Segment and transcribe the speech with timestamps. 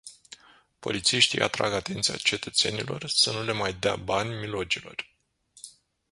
[0.79, 5.09] Polițiștii atrag atenția cetățenilor să nu le mai dea bani milogilor.